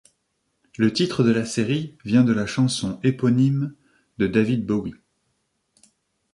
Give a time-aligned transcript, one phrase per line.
[0.79, 3.75] Le titre de la série vient de la chanson éponyme
[4.17, 4.95] de David Bowie.